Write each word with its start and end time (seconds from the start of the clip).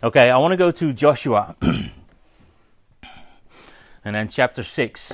Okay, 0.00 0.30
I 0.30 0.38
want 0.38 0.52
to 0.52 0.56
go 0.56 0.70
to 0.70 0.92
Joshua. 0.92 1.56
and 1.62 1.90
then 4.04 4.28
chapter 4.28 4.62
6. 4.62 5.12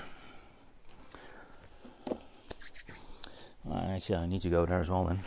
Actually, 3.75 4.19
I 4.19 4.27
need 4.27 4.43
to 4.43 4.51
go 4.51 4.67
there 4.67 4.81
as 4.81 4.91
well 4.91 5.05
then. 5.05 5.23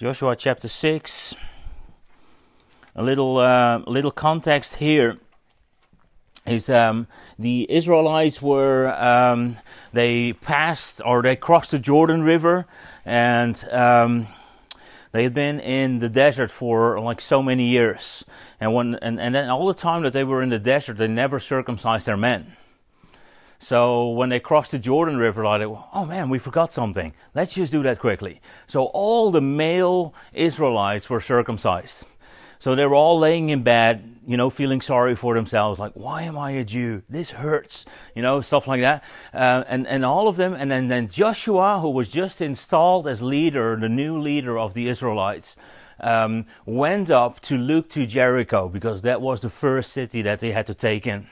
Joshua 0.00 0.34
chapter 0.34 0.66
6. 0.66 1.36
A 2.96 3.02
little, 3.04 3.36
uh, 3.36 3.78
little 3.86 4.10
context 4.10 4.76
here 4.76 5.18
is 6.44 6.68
um, 6.68 7.06
the 7.38 7.68
Israelites 7.70 8.42
were 8.42 8.88
um, 9.00 9.58
they 9.92 10.32
passed 10.32 11.00
or 11.04 11.22
they 11.22 11.36
crossed 11.36 11.70
the 11.70 11.78
Jordan 11.78 12.24
River 12.24 12.66
and 13.04 13.64
um, 13.70 14.26
they 15.12 15.22
had 15.22 15.34
been 15.34 15.60
in 15.60 15.98
the 15.98 16.08
desert 16.08 16.50
for 16.50 17.00
like 17.00 17.20
so 17.20 17.42
many 17.42 17.64
years 17.64 18.24
and 18.60 18.74
when 18.74 18.94
and, 18.96 19.20
and 19.20 19.34
then 19.34 19.48
all 19.48 19.66
the 19.66 19.74
time 19.74 20.02
that 20.02 20.12
they 20.12 20.24
were 20.24 20.42
in 20.42 20.48
the 20.48 20.58
desert 20.58 20.98
they 20.98 21.08
never 21.08 21.40
circumcised 21.40 22.06
their 22.06 22.16
men 22.16 22.56
so 23.58 24.10
when 24.10 24.28
they 24.28 24.38
crossed 24.38 24.70
the 24.70 24.78
Jordan 24.78 25.18
River, 25.18 25.44
like, 25.44 25.62
oh 25.66 26.04
man, 26.04 26.30
we 26.30 26.38
forgot 26.38 26.72
something. 26.72 27.12
Let's 27.34 27.54
just 27.54 27.72
do 27.72 27.82
that 27.82 27.98
quickly. 27.98 28.40
So 28.68 28.84
all 28.84 29.30
the 29.30 29.40
male 29.40 30.14
Israelites 30.32 31.10
were 31.10 31.20
circumcised. 31.20 32.06
So 32.58 32.74
they 32.74 32.84
were 32.86 32.94
all 32.94 33.18
laying 33.18 33.50
in 33.50 33.62
bed, 33.62 34.04
you 34.26 34.36
know, 34.36 34.50
feeling 34.50 34.80
sorry 34.80 35.14
for 35.14 35.34
themselves, 35.34 35.78
like, 35.78 35.92
why 35.94 36.22
am 36.22 36.36
I 36.36 36.52
a 36.52 36.64
Jew? 36.64 37.02
This 37.08 37.30
hurts, 37.30 37.86
you 38.14 38.22
know, 38.22 38.40
stuff 38.40 38.66
like 38.66 38.80
that. 38.80 39.04
Uh, 39.32 39.64
and, 39.68 39.86
and 39.86 40.04
all 40.04 40.28
of 40.28 40.36
them, 40.36 40.54
and 40.54 40.70
then, 40.70 40.88
then 40.88 41.08
Joshua, 41.08 41.78
who 41.80 41.90
was 41.90 42.08
just 42.08 42.40
installed 42.40 43.06
as 43.06 43.22
leader, 43.22 43.76
the 43.76 43.88
new 43.88 44.18
leader 44.18 44.58
of 44.58 44.74
the 44.74 44.88
Israelites, 44.88 45.56
um, 46.00 46.46
went 46.66 47.10
up 47.10 47.40
to 47.40 47.56
look 47.56 47.88
to 47.90 48.06
Jericho 48.06 48.68
because 48.68 49.02
that 49.02 49.20
was 49.20 49.40
the 49.40 49.50
first 49.50 49.92
city 49.92 50.22
that 50.22 50.40
they 50.40 50.52
had 50.52 50.66
to 50.66 50.74
take 50.74 51.06
in 51.06 51.26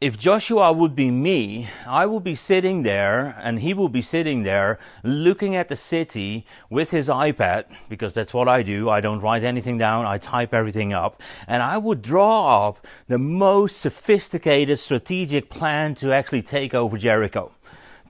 if 0.00 0.18
Joshua 0.18 0.72
would 0.72 0.94
be 0.94 1.10
me, 1.10 1.68
I 1.86 2.04
would 2.04 2.24
be 2.24 2.34
sitting 2.34 2.82
there 2.82 3.38
and 3.40 3.60
he 3.60 3.72
would 3.72 3.92
be 3.92 4.02
sitting 4.02 4.42
there 4.42 4.78
looking 5.02 5.56
at 5.56 5.68
the 5.68 5.76
city 5.76 6.46
with 6.68 6.90
his 6.90 7.08
iPad, 7.08 7.64
because 7.88 8.12
that's 8.12 8.34
what 8.34 8.48
I 8.48 8.62
do. 8.62 8.90
I 8.90 9.00
don't 9.00 9.20
write 9.20 9.44
anything 9.44 9.78
down, 9.78 10.04
I 10.04 10.18
type 10.18 10.52
everything 10.52 10.92
up. 10.92 11.22
And 11.46 11.62
I 11.62 11.78
would 11.78 12.02
draw 12.02 12.68
up 12.68 12.86
the 13.08 13.18
most 13.18 13.80
sophisticated 13.80 14.78
strategic 14.78 15.48
plan 15.48 15.94
to 15.96 16.12
actually 16.12 16.42
take 16.42 16.74
over 16.74 16.98
Jericho. 16.98 17.52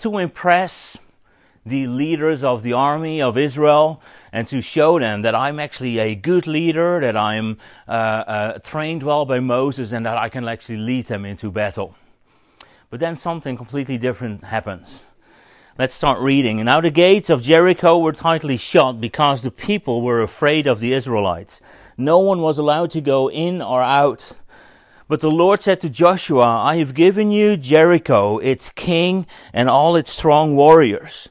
To 0.01 0.19
impress 0.19 0.97
the 1.67 1.87
leaders 1.87 2.45
of 2.45 2.63
the 2.63 2.73
army 2.73 3.23
of 3.23 3.39
Israel 3.39 4.03
and 4.33 4.47
to 4.49 4.61
show 4.61 4.99
them 4.99 5.23
that 5.23 5.35
I'm 5.35 5.59
actually 5.59 5.99
a 5.99 6.15
good 6.15 6.47
leader, 6.47 7.01
that 7.01 7.17
I'm 7.17 7.59
uh, 7.89 7.91
uh, 7.91 8.59
trained 8.59 9.03
well 9.03 9.25
by 9.25 9.41
Moses, 9.41 9.93
and 9.93 10.05
that 10.05 10.19
I 10.19 10.29
can 10.29 10.47
actually 10.47 10.79
lead 10.79 11.07
them 11.07 11.25
into 11.25 11.51
battle. 11.51 11.97
But 12.91 13.01
then 13.01 13.17
something 13.17 13.57
completely 13.57 13.99
different 13.99 14.45
happens. 14.45 15.03
Let's 15.77 15.95
start 15.95 16.21
reading. 16.21 16.65
Now 16.65 16.81
the 16.81 16.91
gates 16.91 17.31
of 17.31 17.43
Jericho 17.43 17.99
were 17.99 18.13
tightly 18.13 18.57
shut 18.57 19.01
because 19.01 19.43
the 19.43 19.51
people 19.51 20.03
were 20.03 20.23
afraid 20.23 20.69
of 20.69 20.79
the 20.79 20.93
Israelites. 20.93 21.61
No 21.97 22.21
one 22.21 22.43
was 22.43 22.59
allowed 22.59 22.93
to 22.93 23.01
go 23.01 23.29
in 23.29 23.61
or 23.61 23.83
out. 23.83 24.35
But 25.09 25.21
the 25.21 25.31
Lord 25.31 25.63
said 25.63 25.81
to 25.81 25.91
Joshua, 25.91 26.47
I 26.47 26.77
have 26.77 26.95
given 26.95 27.33
you 27.33 27.57
Jericho, 27.57 28.39
its 28.39 28.71
king, 28.71 29.27
and 29.53 29.69
all 29.69 29.97
its 29.97 30.13
strong 30.13 30.55
warriors. 30.55 31.29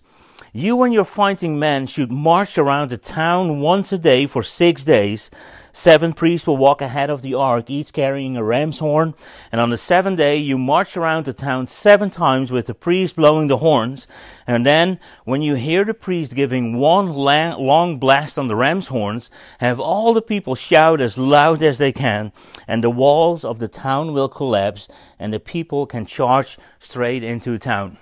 You 0.55 0.83
and 0.83 0.93
your 0.93 1.03
fighting 1.03 1.57
men 1.57 1.87
should 1.87 2.11
march 2.11 2.59
around 2.59 2.91
the 2.91 2.97
town 2.99 3.59
once 3.59 3.91
a 3.91 3.97
day 3.97 4.27
for 4.27 4.43
six 4.43 4.83
days. 4.83 5.31
Seven 5.71 6.13
priests 6.13 6.45
will 6.45 6.57
walk 6.57 6.79
ahead 6.79 7.09
of 7.09 7.23
the 7.23 7.33
ark, 7.33 7.71
each 7.71 7.91
carrying 7.91 8.37
a 8.37 8.43
ram's 8.43 8.77
horn. 8.77 9.15
And 9.51 9.59
on 9.59 9.71
the 9.71 9.79
seventh 9.79 10.19
day, 10.19 10.37
you 10.37 10.59
march 10.59 10.95
around 10.95 11.25
the 11.25 11.33
town 11.33 11.65
seven 11.65 12.11
times 12.11 12.51
with 12.51 12.67
the 12.67 12.75
priest 12.75 13.15
blowing 13.15 13.47
the 13.47 13.57
horns. 13.57 14.05
And 14.45 14.63
then, 14.63 14.99
when 15.23 15.41
you 15.41 15.55
hear 15.55 15.83
the 15.83 15.95
priest 15.95 16.35
giving 16.35 16.77
one 16.77 17.09
long 17.13 17.97
blast 17.97 18.37
on 18.37 18.47
the 18.47 18.55
ram's 18.55 18.89
horns, 18.89 19.31
have 19.57 19.79
all 19.79 20.13
the 20.13 20.21
people 20.21 20.53
shout 20.53 21.01
as 21.01 21.17
loud 21.17 21.63
as 21.63 21.79
they 21.79 21.91
can, 21.91 22.31
and 22.67 22.83
the 22.83 22.91
walls 22.91 23.43
of 23.43 23.57
the 23.57 23.67
town 23.67 24.13
will 24.13 24.29
collapse, 24.29 24.87
and 25.17 25.33
the 25.33 25.39
people 25.39 25.87
can 25.87 26.05
charge 26.05 26.59
straight 26.77 27.23
into 27.23 27.57
town. 27.57 27.97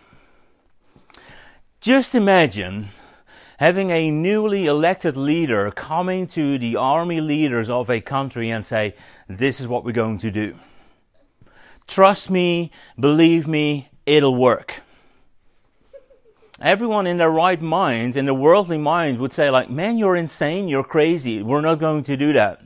Just 1.82 2.14
imagine 2.14 2.90
having 3.58 3.90
a 3.90 4.12
newly 4.12 4.68
elected 4.68 5.18
leader 5.18 5.72
coming 5.72 6.28
to 6.28 6.60
the 6.60 6.76
army 6.76 7.20
leaders 7.22 7.72
of 7.72 7.90
a 7.90 8.00
country 8.00 8.52
and 8.52 8.64
say, 8.64 8.94
This 9.28 9.60
is 9.60 9.68
what 9.68 9.84
we're 9.84 9.92
going 9.92 10.20
to 10.20 10.30
do. 10.30 10.54
Trust 11.88 12.30
me, 12.30 12.70
believe 13.00 13.48
me, 13.48 13.90
it'll 14.06 14.36
work. 14.36 14.82
Everyone 16.62 17.08
in 17.08 17.18
their 17.18 17.32
right 17.32 17.60
mind, 17.60 18.16
in 18.16 18.26
the 18.26 18.36
worldly 18.36 18.78
mind, 18.78 19.18
would 19.18 19.34
say, 19.34 19.50
like, 19.50 19.72
man, 19.72 19.98
you're 19.98 20.16
insane, 20.16 20.68
you're 20.68 20.84
crazy, 20.84 21.42
we're 21.42 21.62
not 21.62 21.80
going 21.80 22.04
to 22.04 22.16
do 22.16 22.32
that. 22.34 22.62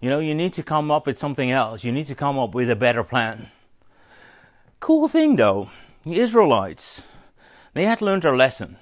You 0.00 0.08
know, 0.08 0.18
you 0.18 0.34
need 0.34 0.54
to 0.54 0.62
come 0.62 0.90
up 0.90 1.04
with 1.06 1.18
something 1.18 1.50
else. 1.50 1.84
You 1.84 1.92
need 1.92 2.06
to 2.06 2.14
come 2.14 2.38
up 2.38 2.54
with 2.54 2.70
a 2.70 2.76
better 2.76 3.04
plan. 3.04 3.48
Cool 4.80 5.08
thing 5.08 5.36
though, 5.36 5.68
the 6.06 6.18
Israelites, 6.18 7.02
they 7.74 7.84
had 7.84 8.02
learned 8.02 8.22
their 8.22 8.36
lesson. 8.36 8.76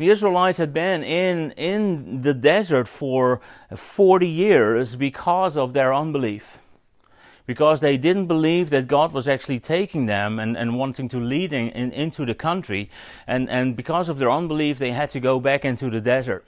The 0.00 0.08
Israelites 0.08 0.56
had 0.56 0.72
been 0.72 1.02
in, 1.04 1.50
in 1.52 2.22
the 2.22 2.32
desert 2.32 2.88
for 2.88 3.42
40 3.76 4.26
years 4.26 4.96
because 4.96 5.58
of 5.58 5.74
their 5.74 5.92
unbelief. 5.92 6.58
Because 7.44 7.80
they 7.80 7.98
didn't 7.98 8.26
believe 8.26 8.70
that 8.70 8.86
God 8.88 9.12
was 9.12 9.28
actually 9.28 9.60
taking 9.60 10.06
them 10.06 10.38
and, 10.38 10.56
and 10.56 10.78
wanting 10.78 11.10
to 11.10 11.18
lead 11.18 11.52
in, 11.52 11.68
in, 11.70 11.92
into 11.92 12.24
the 12.24 12.34
country. 12.34 12.88
And, 13.26 13.50
and 13.50 13.76
because 13.76 14.08
of 14.08 14.16
their 14.16 14.30
unbelief, 14.30 14.78
they 14.78 14.92
had 14.92 15.10
to 15.10 15.20
go 15.20 15.38
back 15.38 15.66
into 15.66 15.90
the 15.90 16.00
desert. 16.00 16.46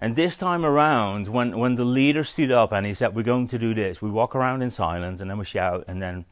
And 0.00 0.14
this 0.14 0.36
time 0.36 0.64
around, 0.64 1.26
when, 1.28 1.56
when 1.56 1.76
the 1.76 1.84
leader 1.84 2.22
stood 2.22 2.52
up 2.52 2.72
and 2.72 2.84
he 2.84 2.92
said, 2.92 3.14
We're 3.14 3.22
going 3.22 3.48
to 3.48 3.58
do 3.58 3.72
this, 3.72 4.02
we 4.02 4.10
walk 4.10 4.36
around 4.36 4.60
in 4.60 4.70
silence 4.70 5.22
and 5.22 5.30
then 5.30 5.38
we 5.38 5.46
shout 5.46 5.84
and 5.88 6.02
then 6.02 6.26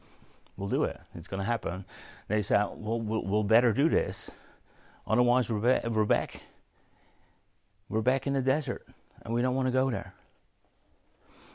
we'll 0.57 0.67
do 0.67 0.83
it. 0.83 0.99
It's 1.15 1.27
going 1.27 1.39
to 1.39 1.45
happen. 1.45 1.85
They 2.27 2.41
said, 2.41 2.65
well, 2.75 2.99
well, 2.99 3.23
we'll 3.23 3.43
better 3.43 3.71
do 3.71 3.87
this. 3.87 4.29
Otherwise, 5.05 5.49
we're, 5.49 5.59
ba- 5.59 5.89
we're 5.89 6.05
back. 6.05 6.41
We're 7.87 8.01
back 8.01 8.27
in 8.27 8.33
the 8.33 8.41
desert, 8.41 8.85
and 9.21 9.33
we 9.33 9.41
don't 9.41 9.55
want 9.55 9.67
to 9.67 9.71
go 9.71 9.89
there. 9.89 10.13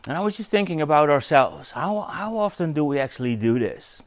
And 0.06 0.16
I 0.16 0.20
was 0.20 0.36
just 0.36 0.50
thinking 0.50 0.80
about 0.80 1.10
ourselves. 1.10 1.72
How, 1.72 2.00
how 2.00 2.38
often 2.38 2.72
do 2.72 2.84
we 2.84 2.98
actually 2.98 3.36
do 3.36 3.58
this? 3.58 4.02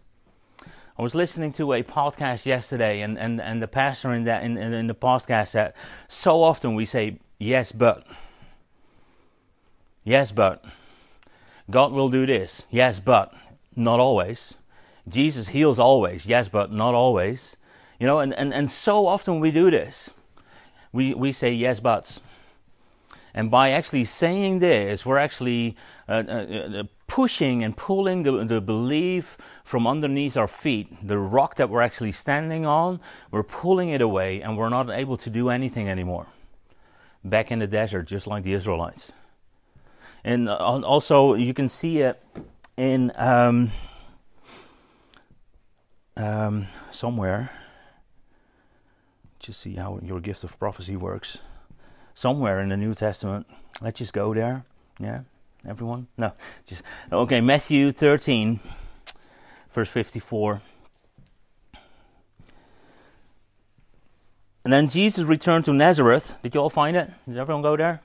I 0.97 1.01
was 1.01 1.13
listening 1.13 1.53
to 1.53 1.73
a 1.73 1.83
podcast 1.83 2.45
yesterday, 2.45 3.01
and, 3.01 3.19
and, 3.19 3.39
and 3.39 3.61
the 3.61 3.67
pastor 3.67 4.13
in, 4.13 4.23
that, 4.23 4.43
in, 4.43 4.57
in 4.57 4.87
the 4.87 4.95
podcast 4.95 5.49
said, 5.49 5.73
So 6.07 6.41
often 6.41 6.73
we 6.73 6.85
say, 6.85 7.19
Yes, 7.37 7.71
but. 7.71 8.07
Yes, 10.03 10.31
but. 10.31 10.63
God 11.69 11.91
will 11.91 12.09
do 12.09 12.25
this. 12.25 12.63
Yes, 12.69 12.99
but. 12.99 13.33
Not 13.75 13.99
always. 13.99 14.55
Jesus 15.07 15.49
heals 15.49 15.79
always, 15.79 16.25
yes, 16.25 16.49
but 16.49 16.71
not 16.71 16.95
always. 16.95 17.55
You 17.99 18.07
know, 18.07 18.19
and, 18.19 18.33
and, 18.33 18.53
and 18.53 18.69
so 18.69 19.07
often 19.07 19.39
we 19.39 19.51
do 19.51 19.71
this. 19.71 20.09
We, 20.91 21.13
we 21.13 21.31
say 21.31 21.53
yes, 21.53 21.79
buts. 21.79 22.21
And 23.33 23.51
by 23.51 23.71
actually 23.71 24.05
saying 24.05 24.59
this, 24.59 25.05
we're 25.05 25.17
actually 25.17 25.75
uh, 26.07 26.23
uh, 26.27 26.31
uh, 26.31 26.83
pushing 27.07 27.63
and 27.63 27.75
pulling 27.75 28.23
the, 28.23 28.45
the 28.45 28.61
belief 28.61 29.37
from 29.63 29.85
underneath 29.85 30.37
our 30.37 30.47
feet, 30.47 31.05
the 31.05 31.17
rock 31.17 31.55
that 31.57 31.69
we're 31.69 31.81
actually 31.81 32.13
standing 32.13 32.65
on, 32.65 33.01
we're 33.31 33.43
pulling 33.43 33.89
it 33.89 34.01
away 34.01 34.41
and 34.41 34.57
we're 34.57 34.69
not 34.69 34.89
able 34.89 35.17
to 35.17 35.29
do 35.29 35.49
anything 35.49 35.89
anymore. 35.89 36.27
Back 37.25 37.51
in 37.51 37.59
the 37.59 37.67
desert, 37.67 38.03
just 38.03 38.25
like 38.25 38.43
the 38.43 38.53
Israelites. 38.53 39.11
And 40.23 40.47
uh, 40.47 40.55
also, 40.55 41.33
you 41.33 41.53
can 41.53 41.69
see 41.69 41.99
it 41.99 42.21
in. 42.77 43.11
Um, 43.15 43.71
um, 46.17 46.67
somewhere. 46.91 47.51
Just 49.39 49.61
see 49.61 49.75
how 49.75 49.99
your 50.01 50.19
gift 50.19 50.43
of 50.43 50.57
prophecy 50.57 50.95
works. 50.95 51.37
Somewhere 52.13 52.59
in 52.59 52.69
the 52.69 52.77
New 52.77 52.95
Testament. 52.95 53.45
Let's 53.81 53.99
just 53.99 54.13
go 54.13 54.33
there. 54.33 54.63
Yeah, 54.99 55.21
everyone. 55.67 56.07
No, 56.17 56.31
just 56.65 56.81
okay. 57.11 57.41
Matthew 57.41 57.91
thirteen, 57.91 58.59
verse 59.73 59.89
fifty-four. 59.89 60.61
And 64.63 64.73
then 64.73 64.87
Jesus 64.87 65.25
returned 65.25 65.65
to 65.65 65.73
Nazareth. 65.73 66.33
Did 66.41 66.55
you 66.55 66.61
all 66.61 66.71
find 66.71 66.97
it? 66.97 67.11
Did 67.27 67.37
everyone 67.37 67.61
go 67.61 67.77
there? 67.77 68.01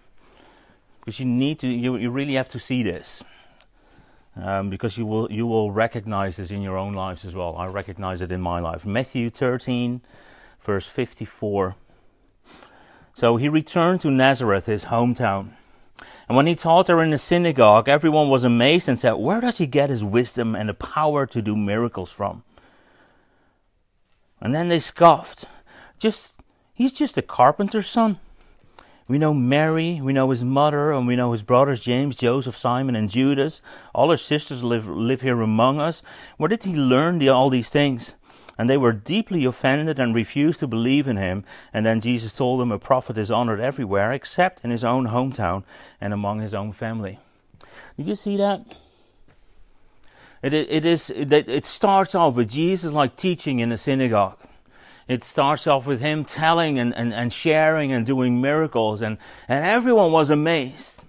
Because 1.00 1.18
you 1.18 1.24
need 1.24 1.58
to, 1.60 1.66
you, 1.66 1.96
you 1.96 2.10
really 2.10 2.34
have 2.34 2.50
to 2.50 2.58
see 2.58 2.82
this 2.82 3.24
um, 4.36 4.70
because 4.70 4.96
you 4.96 5.06
will 5.06 5.30
you 5.30 5.46
will 5.46 5.70
recognize 5.70 6.36
this 6.36 6.50
in 6.50 6.62
your 6.62 6.76
own 6.76 6.94
lives 6.94 7.24
as 7.24 7.34
well. 7.34 7.56
I 7.56 7.66
recognize 7.66 8.22
it 8.22 8.32
in 8.32 8.40
my 8.40 8.60
life. 8.60 8.86
Matthew 8.86 9.30
13, 9.30 10.00
verse 10.60 10.86
54. 10.86 11.76
So 13.14 13.36
he 13.36 13.48
returned 13.48 14.00
to 14.02 14.10
Nazareth, 14.10 14.66
his 14.66 14.86
hometown. 14.86 15.50
And 16.28 16.36
when 16.36 16.46
he 16.46 16.54
taught 16.54 16.86
there 16.86 17.02
in 17.02 17.10
the 17.10 17.18
synagogue, 17.18 17.88
everyone 17.88 18.30
was 18.30 18.44
amazed 18.44 18.88
and 18.88 19.00
said, 19.00 19.14
Where 19.14 19.40
does 19.40 19.58
he 19.58 19.66
get 19.66 19.90
his 19.90 20.04
wisdom 20.04 20.54
and 20.54 20.68
the 20.68 20.74
power 20.74 21.26
to 21.26 21.42
do 21.42 21.56
miracles 21.56 22.12
from? 22.12 22.44
And 24.40 24.54
then 24.54 24.68
they 24.68 24.80
scoffed. 24.80 25.46
Just 25.98 26.34
he's 26.72 26.92
just 26.92 27.18
a 27.18 27.22
carpenter's 27.22 27.90
son. 27.90 28.20
We 29.10 29.18
know 29.18 29.34
Mary, 29.34 30.00
we 30.00 30.12
know 30.12 30.30
his 30.30 30.44
mother, 30.44 30.92
and 30.92 31.04
we 31.04 31.16
know 31.16 31.32
his 31.32 31.42
brothers 31.42 31.80
James, 31.80 32.14
Joseph, 32.14 32.56
Simon, 32.56 32.94
and 32.94 33.10
Judas. 33.10 33.60
All 33.92 34.12
his 34.12 34.22
sisters 34.22 34.62
live 34.62 34.86
live 34.86 35.22
here 35.22 35.40
among 35.40 35.80
us. 35.80 36.00
Where 36.36 36.46
did 36.46 36.62
he 36.62 36.76
learn 36.76 37.18
the, 37.18 37.28
all 37.28 37.50
these 37.50 37.68
things? 37.68 38.14
And 38.56 38.70
they 38.70 38.76
were 38.76 38.92
deeply 38.92 39.44
offended 39.44 39.98
and 39.98 40.14
refused 40.14 40.60
to 40.60 40.68
believe 40.68 41.08
in 41.08 41.16
him. 41.16 41.42
And 41.72 41.84
then 41.84 42.00
Jesus 42.00 42.36
told 42.36 42.60
them 42.60 42.70
a 42.70 42.78
prophet 42.78 43.18
is 43.18 43.32
honored 43.32 43.58
everywhere 43.58 44.12
except 44.12 44.62
in 44.62 44.70
his 44.70 44.84
own 44.84 45.08
hometown 45.08 45.64
and 46.00 46.12
among 46.14 46.38
his 46.38 46.54
own 46.54 46.70
family. 46.70 47.18
Did 47.96 48.06
you 48.06 48.14
see 48.14 48.36
that? 48.36 48.60
It, 50.40 50.54
it, 50.54 50.70
it 50.70 50.84
is 50.84 51.10
it, 51.10 51.32
it 51.32 51.66
starts 51.66 52.14
off 52.14 52.34
with 52.34 52.48
Jesus 52.48 52.92
like 52.92 53.16
teaching 53.16 53.58
in 53.58 53.72
a 53.72 53.76
synagogue. 53.76 54.38
It 55.10 55.24
starts 55.24 55.66
off 55.66 55.86
with 55.86 56.00
him 56.00 56.24
telling 56.24 56.78
and, 56.78 56.94
and, 56.94 57.12
and 57.12 57.32
sharing 57.32 57.90
and 57.92 58.06
doing 58.06 58.40
miracles, 58.40 59.02
and, 59.02 59.18
and 59.48 59.66
everyone 59.66 60.12
was 60.12 60.30
amazed 60.30 61.02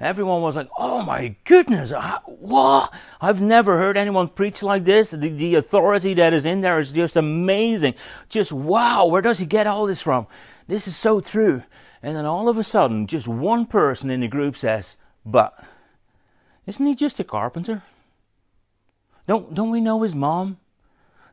everyone 0.00 0.42
was 0.42 0.56
like, 0.56 0.68
"Oh 0.78 1.02
my 1.02 1.34
goodness, 1.44 1.92
what? 2.26 2.92
I've 3.20 3.40
never 3.40 3.78
heard 3.78 3.96
anyone 3.96 4.28
preach 4.28 4.62
like 4.62 4.84
this. 4.84 5.10
The, 5.10 5.28
the, 5.28 5.54
authority 5.54 6.14
that 6.14 6.32
is 6.32 6.46
in 6.46 6.60
there 6.60 6.80
is 6.80 6.92
just 6.92 7.16
amazing. 7.16 7.94
Just 8.28 8.52
wow, 8.52 9.06
where 9.06 9.22
does 9.22 9.38
he 9.38 9.46
get 9.46 9.66
all 9.66 9.86
this 9.86 10.02
from? 10.02 10.26
This 10.66 10.86
is 10.88 10.96
so 10.96 11.20
true." 11.20 11.62
And 12.02 12.14
then 12.14 12.26
all 12.26 12.48
of 12.48 12.58
a 12.58 12.64
sudden, 12.64 13.06
just 13.06 13.26
one 13.26 13.66
person 13.66 14.10
in 14.10 14.20
the 14.20 14.28
group 14.28 14.56
says, 14.56 14.96
"But 15.24 15.58
isn't 16.66 16.86
he 16.86 16.94
just 16.94 17.20
a 17.20 17.24
carpenter? 17.24 17.82
Don't 19.26 19.54
don't 19.54 19.70
we 19.70 19.80
know 19.80 20.02
his 20.02 20.14
mom? 20.14 20.58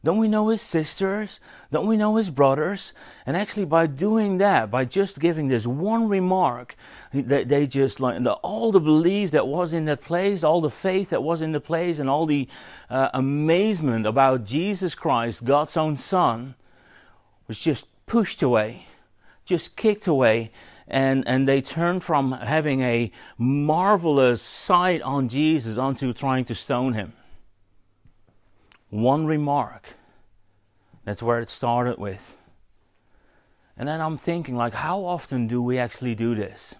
Don't 0.04 0.18
we 0.18 0.28
know 0.28 0.50
his 0.50 0.62
sisters? 0.62 1.40
Don't 1.72 1.88
we 1.88 1.96
know 1.96 2.18
his 2.18 2.30
brothers? 2.30 2.92
And 3.26 3.38
actually, 3.38 3.64
by 3.64 3.88
doing 3.88 4.38
that, 4.40 4.70
by 4.70 4.84
just 4.84 5.20
giving 5.20 5.48
this 5.48 5.66
one 5.66 6.10
remark, 6.10 6.76
they, 7.14 7.46
they 7.46 7.68
just 7.68 8.02
like 8.02 8.22
all 8.44 8.74
the 8.74 8.82
belief 8.82 9.32
that 9.32 9.48
was 9.48 9.72
in 9.72 9.86
that 9.86 10.02
place, 10.02 10.44
all 10.44 10.60
the 10.60 10.70
faith 10.70 11.12
that 11.12 11.24
was 11.24 11.42
in 11.42 11.54
the 11.54 11.62
place, 11.62 12.00
and 12.00 12.10
all 12.10 12.26
the 12.26 12.50
uh, 12.90 13.10
amazement 13.14 14.06
about 14.06 14.44
Jesus 14.44 14.94
Christ, 14.94 15.46
God's 15.46 15.78
own 15.78 15.96
Son, 15.96 16.56
was 17.48 17.58
just 17.58 17.86
pushed 18.06 18.42
away, 18.42 18.88
just 19.46 19.78
kicked 19.78 20.08
away. 20.08 20.52
And, 20.86 21.26
and 21.26 21.48
they 21.48 21.62
turned 21.62 22.04
from 22.04 22.34
having 22.34 22.82
a 22.82 23.10
marvelous 23.38 24.42
sight 24.42 25.02
on 25.02 25.30
Jesus 25.30 25.78
onto 25.78 26.12
trying 26.12 26.44
to 26.46 26.56
stone 26.56 26.92
him 26.92 27.14
one 28.94 29.26
remark. 29.26 29.88
That's 31.04 31.24
where 31.24 31.40
it 31.40 31.50
started 31.50 31.98
with. 31.98 32.38
And 33.76 33.90
then 33.90 34.00
I'm 34.00 34.18
thinking, 34.18 34.56
like, 34.56 34.74
how 34.74 35.04
often 35.04 35.48
do 35.48 35.62
we 35.62 35.80
actually 35.80 36.14
do 36.14 36.36
this? 36.36 36.76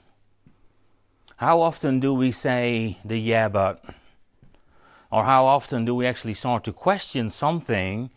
How 1.38 1.62
often 1.62 2.00
do 2.00 2.14
we 2.14 2.32
say 2.32 3.00
the 3.04 3.18
yeah, 3.18 3.50
but? 3.50 3.84
Or 5.12 5.24
how 5.24 5.46
often 5.46 5.86
do 5.86 5.96
we 5.96 6.06
actually 6.06 6.36
start 6.36 6.64
to 6.66 6.74
question 6.74 7.32
something 7.32 8.12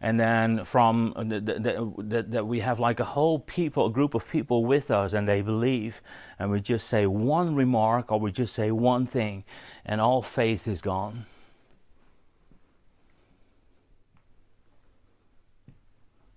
and 0.00 0.18
then 0.18 0.64
from 0.64 1.12
uh, 1.16 1.24
that 1.24 2.30
the, 2.30 2.44
we 2.44 2.60
have 2.60 2.78
like 2.78 3.00
a 3.00 3.04
whole 3.04 3.38
people, 3.38 3.86
a 3.86 3.90
group 3.90 4.14
of 4.14 4.28
people 4.28 4.64
with 4.64 4.90
us 4.90 5.12
and 5.12 5.26
they 5.28 5.40
believe 5.40 6.02
and 6.38 6.50
we 6.50 6.60
just 6.60 6.88
say 6.88 7.06
one 7.06 7.54
remark 7.54 8.10
or 8.10 8.20
we 8.20 8.32
just 8.32 8.54
say 8.54 8.70
one 8.70 9.06
thing 9.06 9.44
and 9.86 10.00
all 10.00 10.20
faith 10.20 10.66
is 10.66 10.80
gone. 10.80 11.26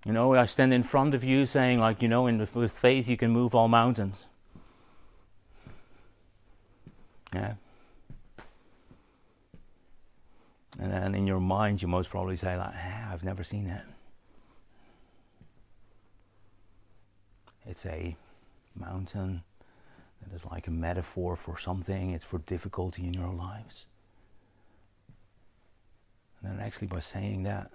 You 0.08 0.14
know, 0.14 0.34
I 0.36 0.46
stand 0.46 0.74
in 0.74 0.84
front 0.84 1.14
of 1.14 1.26
you 1.26 1.46
saying, 1.46 1.80
like, 1.80 2.02
you 2.02 2.08
know, 2.08 2.28
in, 2.28 2.48
with 2.54 2.72
faith 2.72 3.10
you 3.10 3.18
can 3.18 3.30
move 3.30 3.54
all 3.54 3.68
mountains. 3.68 4.24
Yeah. 7.36 7.56
And 10.80 10.94
then 10.94 11.14
in 11.14 11.28
your 11.28 11.42
mind, 11.42 11.82
you 11.82 11.90
most 11.90 12.10
probably 12.10 12.38
say, 12.38 12.56
like, 12.56 12.72
ah, 12.74 13.12
I've 13.12 13.26
never 13.26 13.44
seen 13.44 13.68
that. 13.68 13.86
It's 17.66 17.86
a 17.86 18.16
mountain 18.80 19.44
that 20.22 20.34
is 20.34 20.46
like 20.46 20.68
a 20.68 20.72
metaphor 20.72 21.36
for 21.36 21.58
something, 21.58 22.12
it's 22.12 22.24
for 22.24 22.38
difficulty 22.38 23.06
in 23.06 23.14
your 23.14 23.34
lives. 23.34 23.88
And 26.42 26.50
then 26.50 26.66
actually, 26.66 26.88
by 26.88 27.02
saying 27.02 27.44
that, 27.44 27.72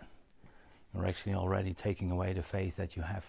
you're 0.94 1.06
actually 1.06 1.35
already 1.35 1.73
taking 1.73 2.11
away 2.11 2.33
the 2.33 2.43
faith 2.43 2.77
that 2.77 2.97
you 2.97 3.03
have. 3.03 3.25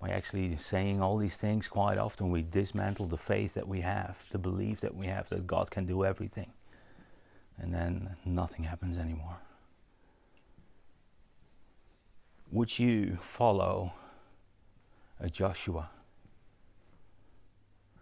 By 0.00 0.10
actually 0.10 0.56
saying 0.56 1.02
all 1.02 1.18
these 1.18 1.36
things, 1.36 1.68
quite 1.68 1.98
often 1.98 2.30
we 2.30 2.42
dismantle 2.42 3.06
the 3.06 3.18
faith 3.18 3.54
that 3.54 3.68
we 3.68 3.82
have, 3.82 4.16
the 4.30 4.38
belief 4.38 4.80
that 4.80 4.96
we 4.96 5.06
have 5.06 5.28
that 5.28 5.46
God 5.46 5.70
can 5.70 5.86
do 5.86 6.04
everything. 6.04 6.50
And 7.58 7.74
then 7.74 8.16
nothing 8.24 8.64
happens 8.64 8.96
anymore. 8.96 9.36
Would 12.50 12.78
you 12.78 13.18
follow 13.22 13.92
a 15.20 15.28
Joshua? 15.28 15.90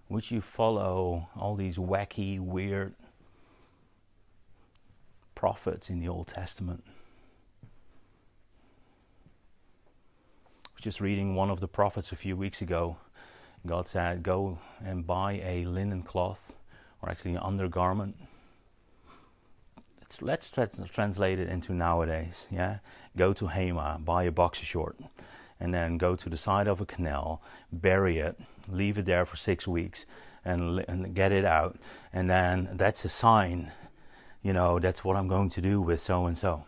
Would 0.08 0.30
you 0.30 0.40
follow 0.40 1.28
all 1.36 1.56
these 1.56 1.76
wacky, 1.76 2.40
weird 2.40 2.94
prophets 5.38 5.88
in 5.88 6.00
the 6.00 6.08
Old 6.08 6.26
Testament. 6.26 6.82
I 7.62 7.68
was 10.74 10.82
just 10.82 11.00
reading 11.00 11.36
one 11.36 11.48
of 11.48 11.60
the 11.60 11.68
prophets 11.68 12.10
a 12.10 12.16
few 12.16 12.36
weeks 12.36 12.60
ago. 12.60 12.96
God 13.64 13.86
said, 13.86 14.24
Go 14.24 14.58
and 14.84 15.06
buy 15.06 15.34
a 15.34 15.64
linen 15.64 16.02
cloth, 16.02 16.54
or 17.00 17.08
actually 17.08 17.34
an 17.34 17.38
undergarment. 17.38 18.16
Let's, 20.00 20.20
let's 20.22 20.50
tra- 20.50 20.88
translate 20.92 21.38
it 21.38 21.48
into 21.48 21.72
nowadays. 21.72 22.48
Yeah, 22.50 22.78
go 23.16 23.32
to 23.34 23.44
Hema, 23.44 24.04
buy 24.04 24.24
a 24.24 24.32
boxer 24.32 24.66
short, 24.66 24.96
and 25.60 25.72
then 25.72 25.98
go 25.98 26.16
to 26.16 26.28
the 26.28 26.36
side 26.36 26.66
of 26.66 26.80
a 26.80 26.86
canal, 26.86 27.40
bury 27.72 28.18
it, 28.18 28.40
leave 28.68 28.98
it 28.98 29.06
there 29.06 29.24
for 29.24 29.36
six 29.36 29.68
weeks, 29.68 30.04
and, 30.44 30.84
and 30.88 31.14
get 31.14 31.30
it 31.30 31.44
out, 31.44 31.78
and 32.12 32.28
then 32.28 32.70
that's 32.72 33.04
a 33.04 33.08
sign 33.08 33.70
you 34.42 34.52
know, 34.52 34.78
that's 34.78 35.04
what 35.04 35.16
I'm 35.16 35.28
going 35.28 35.50
to 35.50 35.60
do 35.60 35.80
with 35.80 36.00
so 36.00 36.26
and 36.26 36.36
so. 36.36 36.64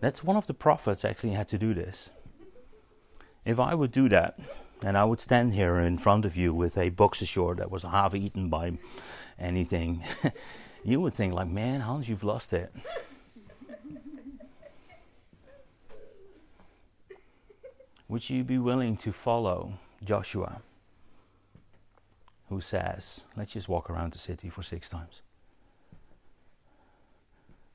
That's 0.00 0.24
one 0.24 0.36
of 0.36 0.46
the 0.46 0.54
prophets 0.54 1.04
actually 1.04 1.32
had 1.32 1.48
to 1.48 1.58
do 1.58 1.74
this. 1.74 2.10
If 3.44 3.58
I 3.58 3.74
would 3.74 3.92
do 3.92 4.08
that, 4.08 4.38
and 4.84 4.98
I 4.98 5.04
would 5.04 5.20
stand 5.20 5.54
here 5.54 5.78
in 5.78 5.98
front 5.98 6.24
of 6.24 6.36
you 6.36 6.52
with 6.52 6.76
a 6.76 6.88
boxer 6.88 7.26
short 7.26 7.58
that 7.58 7.70
was 7.70 7.84
half 7.84 8.14
eaten 8.14 8.48
by 8.48 8.78
anything, 9.38 10.02
you 10.84 11.00
would 11.00 11.14
think 11.14 11.34
like, 11.34 11.48
man, 11.48 11.80
Hans, 11.80 12.08
you've 12.08 12.24
lost 12.24 12.52
it. 12.52 12.72
would 18.08 18.28
you 18.28 18.44
be 18.44 18.58
willing 18.58 18.96
to 18.98 19.12
follow 19.12 19.72
Joshua, 20.04 20.60
who 22.48 22.60
says, 22.60 23.24
let's 23.36 23.52
just 23.52 23.68
walk 23.68 23.88
around 23.88 24.12
the 24.12 24.18
city 24.18 24.50
for 24.50 24.62
six 24.62 24.90
times? 24.90 25.22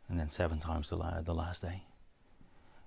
And 0.10 0.20
then 0.20 0.30
seven 0.30 0.60
times 0.60 0.90
the, 0.90 0.96
la- 0.96 1.22
the 1.22 1.34
last 1.34 1.62
day? 1.62 1.84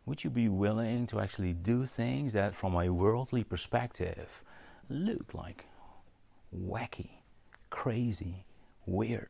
Would 0.06 0.24
you 0.24 0.30
be 0.30 0.48
willing 0.48 1.06
to 1.08 1.20
actually 1.20 1.52
do 1.52 1.86
things 1.86 2.32
that, 2.32 2.54
from 2.54 2.74
a 2.74 2.88
worldly 2.88 3.44
perspective, 3.44 4.42
look 4.88 5.34
like 5.34 5.66
wacky, 6.56 7.10
crazy, 7.68 8.44
weird? 8.86 9.28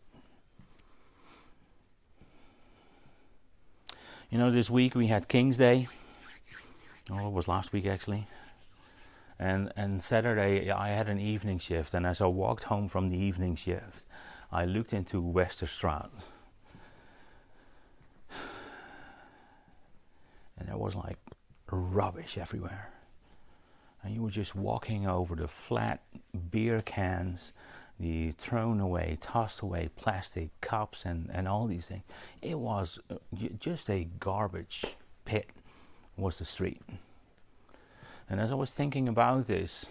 You 4.30 4.38
know, 4.38 4.52
this 4.52 4.70
week 4.70 4.94
we 4.94 5.08
had 5.08 5.26
King's 5.26 5.58
Day. 5.58 5.88
Oh, 7.10 7.26
it 7.26 7.32
was 7.32 7.48
last 7.48 7.72
week 7.72 7.86
actually. 7.86 8.28
And 9.40 9.72
and 9.74 10.00
Saturday 10.00 10.70
I 10.70 10.90
had 10.90 11.08
an 11.08 11.18
evening 11.18 11.58
shift, 11.58 11.94
and 11.94 12.06
as 12.06 12.20
I 12.20 12.26
walked 12.26 12.64
home 12.64 12.88
from 12.88 13.10
the 13.10 13.18
evening 13.18 13.56
shift, 13.56 14.06
I 14.52 14.66
looked 14.66 14.92
into 14.92 15.20
Westerstraat 15.20 16.10
there 20.70 20.78
was 20.78 20.94
like 20.94 21.16
rubbish 21.68 22.38
everywhere. 22.38 22.92
And 24.04 24.14
you 24.14 24.22
were 24.22 24.30
just 24.30 24.54
walking 24.54 25.04
over 25.04 25.34
the 25.34 25.48
flat 25.48 26.00
beer 26.52 26.80
cans, 26.80 27.52
the 27.98 28.30
thrown 28.32 28.78
away, 28.78 29.18
tossed 29.20 29.62
away 29.62 29.90
plastic 29.96 30.48
cups, 30.60 31.04
and, 31.04 31.28
and 31.32 31.48
all 31.48 31.66
these 31.66 31.88
things. 31.88 32.04
It 32.40 32.56
was 32.56 33.00
uh, 33.10 33.16
just 33.58 33.90
a 33.90 34.06
garbage 34.20 34.84
pit, 35.24 35.50
was 36.16 36.38
the 36.38 36.44
street. 36.44 36.80
And 38.28 38.40
as 38.40 38.52
I 38.52 38.54
was 38.54 38.70
thinking 38.70 39.08
about 39.08 39.48
this, 39.48 39.86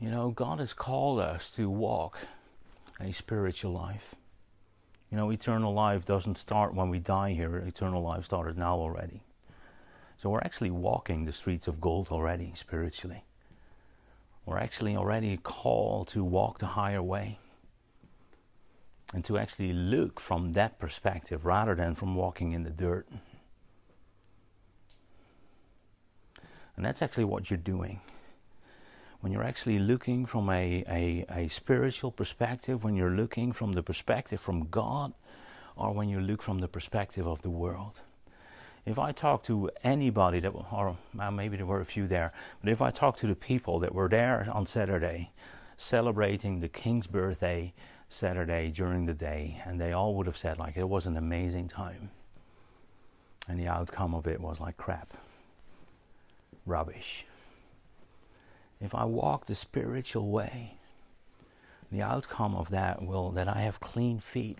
you 0.00 0.08
know, 0.08 0.30
God 0.30 0.60
has 0.60 0.72
called 0.72 1.20
us 1.20 1.50
to 1.50 1.68
walk 1.68 2.16
a 2.98 3.12
spiritual 3.12 3.72
life. 3.72 4.14
You 5.10 5.18
know, 5.18 5.30
eternal 5.30 5.74
life 5.74 6.06
doesn't 6.06 6.38
start 6.38 6.74
when 6.74 6.88
we 6.88 6.98
die 6.98 7.34
here, 7.34 7.58
eternal 7.58 8.02
life 8.02 8.24
started 8.24 8.56
now 8.56 8.76
already. 8.76 9.20
So 10.22 10.30
we're 10.30 10.38
actually 10.38 10.70
walking 10.70 11.24
the 11.24 11.32
streets 11.32 11.66
of 11.66 11.80
gold 11.80 12.10
already, 12.12 12.52
spiritually. 12.54 13.24
We're 14.46 14.58
actually 14.58 14.94
already 14.94 15.36
called 15.36 16.06
to 16.10 16.22
walk 16.22 16.60
the 16.60 16.66
higher 16.78 17.02
way 17.02 17.40
and 19.12 19.24
to 19.24 19.36
actually 19.36 19.72
look 19.72 20.20
from 20.20 20.52
that 20.52 20.78
perspective 20.78 21.44
rather 21.44 21.74
than 21.74 21.96
from 21.96 22.14
walking 22.14 22.52
in 22.52 22.62
the 22.62 22.70
dirt. 22.70 23.08
And 26.76 26.84
that's 26.84 27.02
actually 27.02 27.24
what 27.24 27.50
you're 27.50 27.56
doing. 27.56 28.00
When 29.22 29.32
you're 29.32 29.42
actually 29.42 29.80
looking 29.80 30.24
from 30.24 30.48
a, 30.50 30.84
a, 30.88 31.26
a 31.30 31.48
spiritual 31.48 32.12
perspective, 32.12 32.84
when 32.84 32.94
you're 32.94 33.10
looking 33.10 33.50
from 33.50 33.72
the 33.72 33.82
perspective 33.82 34.40
from 34.40 34.68
God, 34.68 35.14
or 35.74 35.92
when 35.92 36.08
you 36.08 36.20
look 36.20 36.42
from 36.42 36.60
the 36.60 36.68
perspective 36.68 37.26
of 37.26 37.42
the 37.42 37.50
world. 37.50 38.02
If 38.84 38.98
I 38.98 39.12
talk 39.12 39.44
to 39.44 39.70
anybody 39.84 40.40
that, 40.40 40.50
or 40.50 40.96
maybe 41.32 41.56
there 41.56 41.66
were 41.66 41.80
a 41.80 41.86
few 41.86 42.08
there, 42.08 42.32
but 42.60 42.70
if 42.70 42.82
I 42.82 42.90
talk 42.90 43.16
to 43.18 43.28
the 43.28 43.36
people 43.36 43.78
that 43.80 43.94
were 43.94 44.08
there 44.08 44.48
on 44.52 44.66
Saturday, 44.66 45.30
celebrating 45.76 46.60
the 46.60 46.68
King's 46.68 47.06
birthday 47.06 47.74
Saturday 48.08 48.70
during 48.70 49.06
the 49.06 49.14
day, 49.14 49.62
and 49.64 49.80
they 49.80 49.92
all 49.92 50.14
would 50.16 50.26
have 50.26 50.36
said 50.36 50.58
like 50.58 50.76
it 50.76 50.88
was 50.88 51.06
an 51.06 51.16
amazing 51.16 51.68
time, 51.68 52.10
and 53.48 53.58
the 53.58 53.68
outcome 53.68 54.14
of 54.14 54.26
it 54.26 54.40
was 54.40 54.58
like 54.58 54.76
crap 54.76 55.14
rubbish. 56.66 57.24
If 58.80 58.94
I 58.94 59.04
walk 59.04 59.46
the 59.46 59.54
spiritual 59.54 60.28
way, 60.28 60.76
the 61.90 62.02
outcome 62.02 62.56
of 62.56 62.70
that 62.70 63.02
will 63.02 63.30
that 63.30 63.48
I 63.48 63.60
have 63.60 63.78
clean 63.78 64.18
feet, 64.18 64.58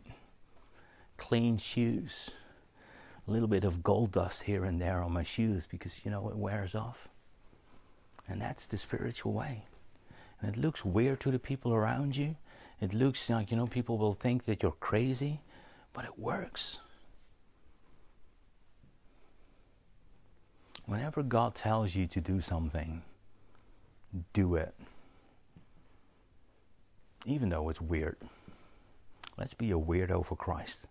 clean 1.17 1.59
shoes, 1.59 2.31
a 3.27 3.31
little 3.31 3.49
bit 3.49 3.65
of 3.65 3.83
gold 3.83 4.13
dust 4.13 4.43
here 4.43 4.65
and 4.65 4.81
there 4.81 5.03
on 5.03 5.13
my 5.13 5.23
shoes 5.23 5.65
because 5.69 5.93
you 6.05 6.11
know 6.11 6.29
it 6.29 6.37
wears 6.37 6.75
off. 6.75 7.09
And 8.29 8.41
that's 8.41 8.67
the 8.67 8.77
spiritual 8.77 9.33
way. 9.33 9.65
And 10.41 10.55
it 10.55 10.61
looks 10.61 10.85
weird 10.85 11.21
to 11.21 11.31
the 11.31 11.39
people 11.39 11.73
around 11.73 12.17
you. 12.17 12.37
It 12.81 12.93
looks 12.93 13.31
like, 13.31 13.51
you 13.51 13.57
know, 13.57 13.67
people 13.67 13.97
will 13.97 14.15
think 14.15 14.45
that 14.47 14.63
you're 14.63 14.73
crazy, 14.73 15.41
but 15.93 16.05
it 16.05 16.19
works. 16.19 16.79
Whenever 20.87 21.23
God 21.23 21.55
tells 21.55 21.95
you 21.95 22.09
to 22.09 22.21
do 22.21 22.41
something, 22.41 23.03
do 24.33 24.57
it. 24.57 24.75
Even 27.25 27.51
though 27.51 27.69
it's 27.69 27.81
weird. 27.81 28.17
Let's 29.39 29.55
be 29.55 29.71
a 29.71 29.79
weirdo 29.79 30.27
for 30.27 30.35
Christ. 30.35 30.87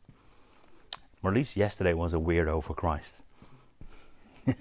Or 1.24 1.30
at 1.30 1.36
least 1.36 1.56
yesterday 1.56 1.94
was 1.94 2.13
a 2.13 2.18
weirdo 2.18 2.63
for 2.63 2.74
Christ. 2.74 3.24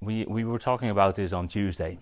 we, 0.00 0.24
we 0.24 0.44
were 0.44 0.58
talking 0.58 0.90
about 0.90 1.16
this 1.16 1.32
on 1.32 1.48
Tuesday. 1.48 1.98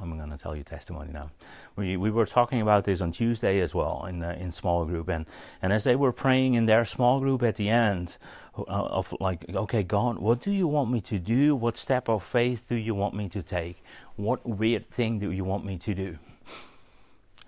I'm 0.00 0.16
going 0.16 0.30
to 0.30 0.36
tell 0.36 0.56
you 0.56 0.64
testimony 0.64 1.12
now. 1.12 1.30
We 1.76 1.96
we 1.96 2.10
were 2.10 2.26
talking 2.26 2.60
about 2.60 2.84
this 2.84 3.00
on 3.00 3.12
Tuesday 3.12 3.60
as 3.60 3.74
well 3.74 4.06
in 4.06 4.22
uh, 4.22 4.36
in 4.40 4.50
small 4.50 4.84
group, 4.84 5.08
and 5.08 5.26
and 5.62 5.72
as 5.72 5.84
they 5.84 5.96
were 5.96 6.12
praying 6.12 6.54
in 6.54 6.66
their 6.66 6.84
small 6.84 7.20
group 7.20 7.42
at 7.42 7.56
the 7.56 7.68
end 7.68 8.16
uh, 8.56 8.62
of 8.62 9.14
like, 9.20 9.44
okay, 9.48 9.82
God, 9.82 10.18
what 10.18 10.40
do 10.40 10.50
you 10.50 10.66
want 10.66 10.90
me 10.90 11.00
to 11.02 11.18
do? 11.18 11.54
What 11.54 11.76
step 11.76 12.08
of 12.08 12.22
faith 12.24 12.66
do 12.68 12.76
you 12.76 12.94
want 12.94 13.14
me 13.14 13.28
to 13.28 13.42
take? 13.42 13.82
What 14.16 14.44
weird 14.46 14.90
thing 14.90 15.18
do 15.18 15.30
you 15.30 15.44
want 15.44 15.64
me 15.64 15.78
to 15.78 15.94
do? 15.94 16.18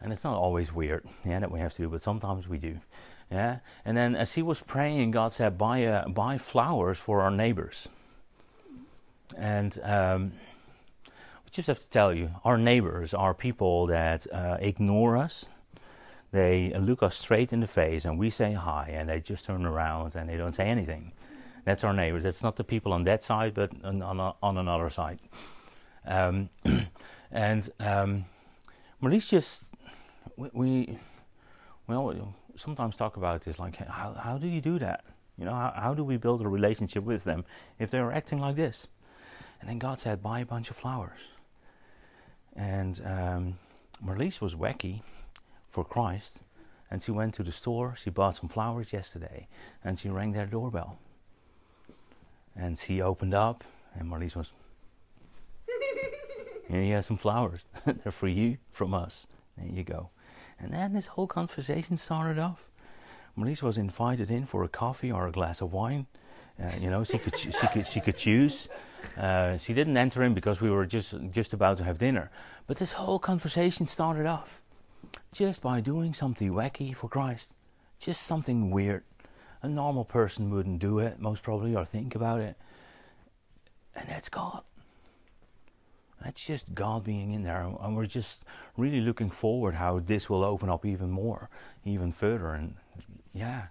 And 0.00 0.12
it's 0.12 0.24
not 0.24 0.34
always 0.34 0.72
weird, 0.72 1.04
yeah, 1.24 1.38
that 1.40 1.50
we 1.50 1.58
have 1.58 1.72
to 1.74 1.82
do, 1.82 1.88
but 1.88 2.02
sometimes 2.02 2.46
we 2.46 2.58
do, 2.58 2.78
yeah. 3.30 3.58
And 3.84 3.96
then 3.96 4.14
as 4.14 4.34
he 4.34 4.42
was 4.42 4.60
praying, 4.60 5.10
God 5.10 5.32
said, 5.32 5.58
buy 5.58 5.84
uh, 5.84 6.08
buy 6.08 6.38
flowers 6.38 6.98
for 6.98 7.22
our 7.22 7.30
neighbors, 7.30 7.88
and. 9.36 9.78
Um, 9.82 10.32
just 11.56 11.68
have 11.68 11.80
to 11.80 11.88
tell 11.88 12.12
you, 12.12 12.30
our 12.44 12.58
neighbors 12.58 13.14
are 13.14 13.32
people 13.32 13.86
that 13.86 14.26
uh, 14.30 14.58
ignore 14.60 15.16
us. 15.16 15.46
They 16.30 16.70
look 16.78 17.02
us 17.02 17.16
straight 17.16 17.50
in 17.50 17.60
the 17.60 17.66
face 17.66 18.04
and 18.04 18.18
we 18.18 18.28
say 18.28 18.52
hi 18.52 18.90
and 18.92 19.08
they 19.08 19.20
just 19.20 19.46
turn 19.46 19.64
around 19.64 20.14
and 20.16 20.28
they 20.28 20.36
don't 20.36 20.54
say 20.54 20.66
anything. 20.66 21.12
That's 21.64 21.82
our 21.82 21.94
neighbors. 21.94 22.24
That's 22.24 22.42
not 22.42 22.56
the 22.56 22.64
people 22.64 22.92
on 22.92 23.04
that 23.04 23.22
side, 23.22 23.54
but 23.54 23.72
on, 23.82 24.02
on, 24.02 24.34
on 24.42 24.58
another 24.58 24.90
side. 24.90 25.18
Um, 26.06 26.50
and 27.32 27.68
um, 27.80 28.26
Marlies 29.02 29.26
just, 29.26 29.64
we, 30.36 30.50
we, 30.52 30.98
well, 31.86 32.34
sometimes 32.56 32.96
talk 32.96 33.16
about 33.16 33.42
this 33.42 33.58
like, 33.58 33.76
how, 33.76 34.14
how 34.14 34.38
do 34.38 34.46
you 34.46 34.60
do 34.60 34.78
that? 34.78 35.04
You 35.38 35.44
know, 35.44 35.52
how, 35.52 35.72
how 35.76 35.94
do 35.94 36.02
we 36.02 36.16
build 36.16 36.42
a 36.42 36.48
relationship 36.48 37.04
with 37.04 37.24
them 37.24 37.44
if 37.78 37.90
they're 37.90 38.12
acting 38.12 38.40
like 38.40 38.56
this? 38.56 38.86
And 39.60 39.68
then 39.68 39.78
God 39.78 39.98
said, 39.98 40.22
buy 40.22 40.40
a 40.40 40.46
bunch 40.46 40.70
of 40.70 40.76
flowers. 40.76 41.18
And 42.54 43.00
um, 43.04 43.58
Marlies 44.04 44.40
was 44.40 44.54
wacky 44.54 45.02
for 45.70 45.84
Christ, 45.84 46.42
and 46.90 47.02
she 47.02 47.10
went 47.10 47.34
to 47.34 47.42
the 47.42 47.52
store. 47.52 47.94
She 47.98 48.10
bought 48.10 48.36
some 48.36 48.48
flowers 48.48 48.92
yesterday, 48.92 49.46
and 49.84 49.98
she 49.98 50.08
rang 50.08 50.32
their 50.32 50.46
doorbell. 50.46 50.98
And 52.54 52.78
she 52.78 53.02
opened 53.02 53.34
up, 53.34 53.62
and 53.94 54.10
Marlies 54.10 54.34
was, 54.34 54.52
"Here 56.68 56.80
you 56.80 56.94
have 56.94 57.04
some 57.04 57.18
flowers. 57.18 57.60
They're 57.84 58.12
for 58.12 58.28
you 58.28 58.56
from 58.72 58.94
us. 58.94 59.26
There 59.58 59.66
you 59.66 59.84
go." 59.84 60.08
And 60.58 60.72
then 60.72 60.92
this 60.92 61.06
whole 61.06 61.26
conversation 61.26 61.96
started 61.96 62.38
off. 62.38 62.68
Marlies 63.36 63.62
was 63.62 63.76
invited 63.76 64.30
in 64.30 64.46
for 64.46 64.64
a 64.64 64.68
coffee 64.68 65.12
or 65.12 65.26
a 65.26 65.32
glass 65.32 65.60
of 65.60 65.72
wine. 65.72 66.06
Uh, 66.58 66.72
you 66.80 66.88
know, 66.88 67.04
she 67.04 67.18
could 67.18 67.38
she 67.38 67.66
could 67.72 67.86
she 67.86 68.00
could 68.00 68.16
choose. 68.16 68.68
Uh, 69.18 69.58
she 69.58 69.74
didn't 69.74 69.96
enter 69.96 70.22
in 70.22 70.32
because 70.32 70.60
we 70.60 70.70
were 70.70 70.86
just 70.86 71.14
just 71.30 71.52
about 71.52 71.76
to 71.78 71.84
have 71.84 71.98
dinner. 71.98 72.30
But 72.66 72.78
this 72.78 72.92
whole 72.92 73.18
conversation 73.18 73.86
started 73.86 74.24
off 74.26 74.62
just 75.32 75.60
by 75.60 75.80
doing 75.82 76.14
something 76.14 76.50
wacky 76.50 76.96
for 76.96 77.08
Christ, 77.08 77.52
just 77.98 78.22
something 78.22 78.70
weird. 78.70 79.04
A 79.62 79.68
normal 79.68 80.04
person 80.04 80.50
wouldn't 80.50 80.78
do 80.78 80.98
it, 80.98 81.20
most 81.20 81.42
probably, 81.42 81.74
or 81.74 81.84
think 81.84 82.14
about 82.14 82.40
it. 82.40 82.56
And 83.94 84.08
that's 84.08 84.28
God. 84.30 84.62
That's 86.22 86.44
just 86.44 86.74
God 86.74 87.04
being 87.04 87.32
in 87.32 87.42
there, 87.42 87.70
and 87.80 87.96
we're 87.96 88.06
just 88.06 88.42
really 88.76 89.00
looking 89.00 89.30
forward 89.30 89.74
how 89.74 90.00
this 90.00 90.30
will 90.30 90.44
open 90.44 90.68
up 90.68 90.84
even 90.86 91.10
more, 91.10 91.50
even 91.84 92.10
further, 92.10 92.52
and 92.52 92.74
yeah, 93.32 93.66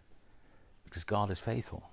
because 0.84 1.04
God 1.04 1.32
is 1.32 1.40
faithful. 1.40 1.90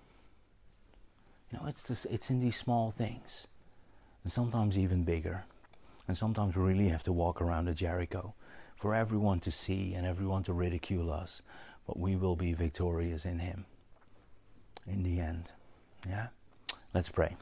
You 1.50 1.58
know, 1.58 1.66
it's 1.66 1.82
just, 1.82 2.06
it's 2.06 2.30
in 2.30 2.40
these 2.40 2.56
small 2.56 2.90
things, 2.90 3.46
and 4.22 4.32
sometimes 4.32 4.76
even 4.76 5.04
bigger, 5.04 5.44
and 6.06 6.16
sometimes 6.16 6.54
we 6.54 6.62
really 6.62 6.88
have 6.88 7.02
to 7.04 7.12
walk 7.12 7.40
around 7.40 7.64
the 7.64 7.74
Jericho 7.74 8.34
for 8.76 8.94
everyone 8.94 9.40
to 9.40 9.50
see 9.50 9.94
and 9.94 10.06
everyone 10.06 10.42
to 10.44 10.52
ridicule 10.52 11.12
us, 11.12 11.40
but 11.86 11.98
we 11.98 12.14
will 12.14 12.36
be 12.36 12.52
victorious 12.52 13.24
in 13.24 13.38
Him 13.38 13.64
in 14.86 15.02
the 15.02 15.18
end. 15.18 15.50
Yeah, 16.06 16.28
let's 16.92 17.08
pray. 17.08 17.36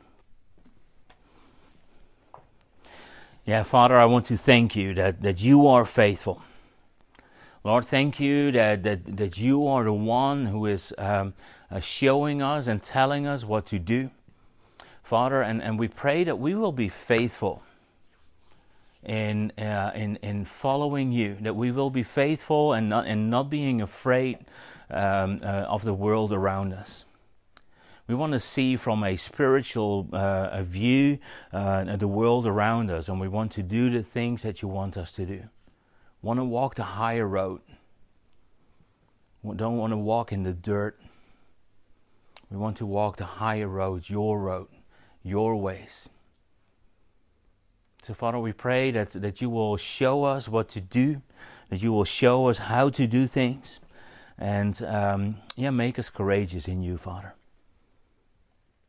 Yeah, 3.51 3.65
Father, 3.65 3.99
I 3.99 4.05
want 4.05 4.27
to 4.27 4.37
thank 4.37 4.77
you 4.77 4.95
that, 4.95 5.23
that 5.23 5.41
you 5.41 5.67
are 5.67 5.85
faithful. 5.85 6.41
Lord, 7.65 7.85
thank 7.85 8.21
you 8.21 8.53
that, 8.53 8.85
that, 8.85 9.17
that 9.17 9.39
you 9.39 9.67
are 9.67 9.83
the 9.83 9.93
one 9.93 10.47
who 10.47 10.67
is 10.67 10.95
um, 10.97 11.35
uh, 11.69 11.81
showing 11.81 12.43
us 12.43 12.69
and 12.69 12.81
telling 12.81 13.27
us 13.27 13.45
what 13.45 13.67
to 13.67 13.81
do. 13.81 14.13
Father, 15.03 15.43
and, 15.43 15.61
and 15.61 15.81
we 15.81 15.89
pray 15.89 16.23
that 16.23 16.39
we 16.39 16.55
will 16.55 16.71
be 16.71 16.89
faithful 16.89 17.65
in, 19.03 19.51
uh, 19.59 19.91
in, 19.97 20.15
in 20.23 20.45
following 20.45 21.11
you, 21.11 21.37
that 21.41 21.57
we 21.57 21.73
will 21.73 21.91
be 21.91 22.05
faithful 22.05 22.73
and 22.73 22.89
not, 22.89 23.09
and 23.09 23.31
not 23.31 23.51
being 23.51 23.83
afraid 23.83 24.39
um, 24.91 25.41
uh, 25.43 25.67
of 25.67 25.83
the 25.83 25.93
world 25.93 26.33
around 26.33 26.73
us. 26.73 27.05
We 28.11 28.17
want 28.17 28.33
to 28.33 28.41
see 28.41 28.77
from 28.77 29.05
a 29.05 29.15
spiritual 29.15 30.09
uh, 30.13 30.49
a 30.51 30.65
view 30.65 31.21
uh, 31.53 31.95
the 31.95 32.09
world 32.09 32.45
around 32.45 32.91
us, 32.91 33.09
and 33.09 33.21
we 33.21 33.29
want 33.29 33.53
to 33.53 33.63
do 33.63 33.89
the 33.89 34.03
things 34.03 34.43
that 34.43 34.63
you 34.63 34.67
want 34.67 34.97
us 34.97 35.13
to 35.13 35.25
do. 35.25 35.45
Want 36.21 36.41
to 36.41 36.45
walk 36.45 36.75
the 36.75 36.83
higher 36.83 37.25
road. 37.25 37.61
We 39.45 39.55
don't 39.55 39.77
want 39.77 39.93
to 39.93 39.97
walk 39.97 40.33
in 40.33 40.43
the 40.43 40.53
dirt. 40.53 40.99
We 42.51 42.57
want 42.57 42.79
to 42.79 42.85
walk 42.85 43.19
the 43.19 43.27
higher 43.27 43.69
road, 43.69 44.11
your 44.11 44.41
road, 44.41 44.71
your 45.23 45.55
ways. 45.55 46.09
So, 48.03 48.13
Father, 48.13 48.41
we 48.41 48.53
pray 48.53 48.91
that, 48.91 49.11
that 49.11 49.41
you 49.41 49.49
will 49.49 49.77
show 49.77 50.25
us 50.25 50.49
what 50.49 50.69
to 50.71 50.81
do, 50.81 51.23
that 51.69 51.81
you 51.81 51.93
will 51.93 52.03
show 52.05 52.49
us 52.49 52.59
how 52.59 52.89
to 52.89 53.07
do 53.07 53.29
things, 53.29 53.79
and 54.37 54.83
um, 54.83 55.37
yeah, 55.55 55.71
make 55.71 55.97
us 55.97 56.11
courageous 56.11 56.67
in 56.67 56.83
you, 56.83 56.99
Father. 56.99 57.35